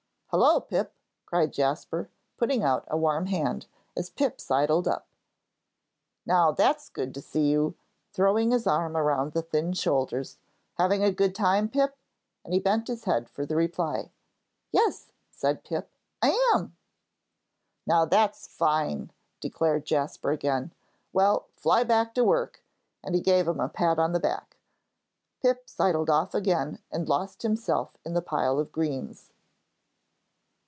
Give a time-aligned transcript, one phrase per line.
[0.33, 0.93] "Hullo, Pip!"
[1.25, 3.65] cried Jasper, putting out a warm hand,
[3.97, 5.05] as Pip sidled up,
[6.25, 7.75] "now that's good to see you,"
[8.13, 10.37] throwing his arm around the thin shoulders.
[10.75, 11.97] "Having a good time, Pip?"
[12.45, 14.09] and he bent his head for the reply.
[14.71, 15.91] "Yes," said Pip,
[16.21, 16.77] "I am."
[17.85, 19.11] "Now that's fine,"
[19.41, 20.71] declared Jasper, again.
[21.11, 22.63] "Well, fly back to work,"
[23.03, 24.55] and he gave him a pat on the back.
[25.41, 29.27] Pip sidled off again and lost himself in the pile of greens.